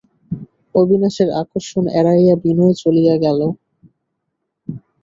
[0.75, 3.39] অবিনাশের আকর্ষণ এড়াইয়া বিনয় চলিয়া গেল।